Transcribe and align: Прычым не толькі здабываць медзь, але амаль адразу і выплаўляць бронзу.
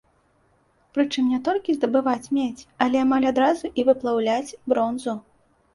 Прычым 0.97 1.23
не 1.33 1.39
толькі 1.47 1.75
здабываць 1.77 2.31
медзь, 2.39 2.67
але 2.87 2.97
амаль 3.05 3.29
адразу 3.35 3.65
і 3.79 3.87
выплаўляць 3.93 4.57
бронзу. 4.73 5.13